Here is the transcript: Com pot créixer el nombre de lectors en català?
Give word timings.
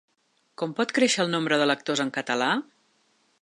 Com 0.61 0.71
pot 0.79 0.93
créixer 0.99 1.21
el 1.25 1.29
nombre 1.33 1.59
de 1.63 1.67
lectors 1.73 2.03
en 2.07 2.11
català? 2.17 2.49